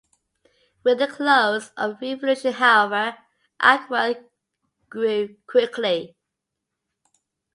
[0.83, 3.19] With the close of the Revolution, however,
[3.61, 4.23] Acworth
[4.89, 6.17] grew quickly.